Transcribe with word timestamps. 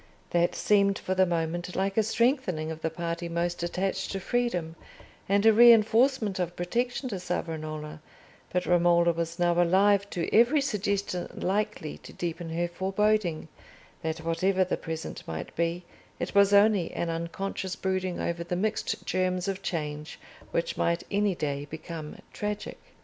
That 0.31 0.55
seemed 0.55 0.97
for 0.97 1.13
the 1.13 1.27
moment 1.27 1.75
like 1.75 1.95
a 1.95 2.01
strengthening 2.01 2.71
of 2.71 2.81
the 2.81 2.89
party 2.89 3.29
most 3.29 3.61
attached 3.61 4.11
to 4.13 4.19
freedom, 4.19 4.75
and 5.29 5.45
a 5.45 5.53
reinforcement 5.53 6.39
of 6.39 6.55
protection 6.55 7.07
to 7.09 7.19
Savonarola; 7.19 8.01
but 8.51 8.65
Romola 8.65 9.11
was 9.13 9.37
now 9.37 9.61
alive 9.61 10.09
to 10.09 10.27
every 10.35 10.59
suggestion 10.59 11.27
likely 11.35 11.99
to 11.99 12.13
deepen 12.13 12.49
her 12.49 12.67
foreboding, 12.67 13.47
that 14.01 14.25
whatever 14.25 14.63
the 14.63 14.75
present 14.75 15.21
might 15.27 15.55
be, 15.55 15.85
it 16.19 16.33
was 16.33 16.51
only 16.51 16.91
an 16.93 17.11
unconscious 17.11 17.75
brooding 17.75 18.19
over 18.19 18.43
the 18.43 18.55
mixed 18.55 19.05
germs 19.05 19.47
of 19.47 19.61
Change 19.61 20.19
which 20.49 20.77
might 20.77 21.03
any 21.11 21.35
day 21.35 21.65
become 21.65 22.17
tragic. 22.33 22.79